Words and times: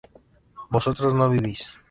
vosotros 0.71 1.13
no 1.13 1.29
vivís 1.29 1.71